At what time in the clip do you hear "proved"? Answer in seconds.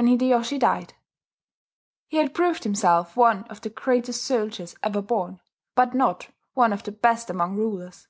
2.32-2.64